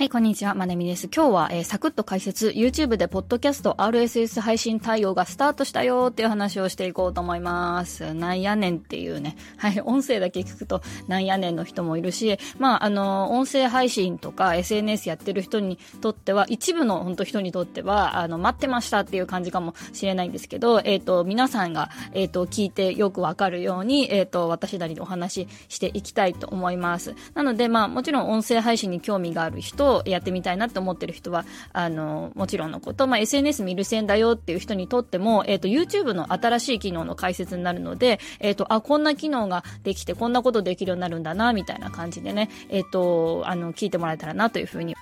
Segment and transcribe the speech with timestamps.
[0.00, 0.54] はい、こんにちは。
[0.54, 1.10] まねみです。
[1.14, 8.14] 今日は、えー、サクッと解説、YouTube でポッドキャスト RSS 配信対応がスタートしたよっていう話をしていこうと思います。
[8.14, 9.36] なんやねんっていうね。
[9.58, 27.14] はい、音声だけ聞くとなんやねんの人もいるし、まあ、あの、音声配信とか SNS やってる人にとっては、一部の本当人にとっては、あの、待ってましたっていう感じかもしれないんですけど、えっ、ー、と、皆さんが、えっ、ー、と、聞いてよくわかるように、えっ、と、私なりにお話ししていきたいと思います。
[27.34, 44.96] なので、まあ、もちろん音声配信に興味がある人、やってみたいなって思ってる人は、あの、もちろんのこと、まあ、SNS 見る線だよっていう人にとっても、えっ、ー、と、YouTube の新しい機能の解説になるので、えっ、ー、と、あ、こんな機能ができて、こんなことできるようになるんだな、みたいな感じでね、えっ、ー、と、あの、聞いてもらえたらなというふうに